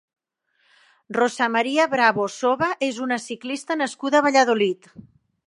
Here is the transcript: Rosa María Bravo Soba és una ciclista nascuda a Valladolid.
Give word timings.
Rosa 1.19 1.47
María 1.57 1.85
Bravo 1.93 2.25
Soba 2.39 2.71
és 2.89 3.03
una 3.07 3.21
ciclista 3.27 3.79
nascuda 3.83 4.23
a 4.23 4.27
Valladolid. 4.31 4.93